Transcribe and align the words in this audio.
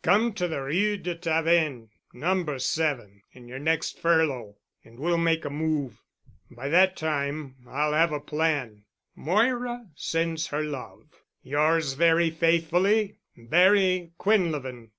Come 0.00 0.32
to 0.36 0.48
the 0.48 0.62
Rue 0.62 0.96
de 0.96 1.14
Tavennes, 1.14 1.90
No. 2.14 2.56
7, 2.56 3.20
in 3.32 3.48
your 3.48 3.58
next 3.58 3.98
furlough, 3.98 4.56
and 4.82 4.98
we'll 4.98 5.18
make 5.18 5.44
a 5.44 5.50
move. 5.50 6.00
By 6.50 6.70
that 6.70 6.96
time 6.96 7.56
I'll 7.68 7.92
have 7.92 8.10
a 8.10 8.18
plan. 8.18 8.86
Moira 9.14 9.90
sends 9.94 10.46
her 10.46 10.62
love. 10.62 11.04
"Yours 11.42 11.92
very 11.92 12.30
faithfully, 12.30 13.18
"BARRY 13.36 14.12
QUINLEVIN. 14.16 14.90